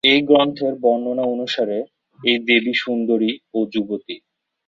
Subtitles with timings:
[0.03, 1.77] এই গ্রন্থের বর্ণনা অনুসারে,
[2.19, 4.15] এই দেবী সুন্দরী ও যুবতী।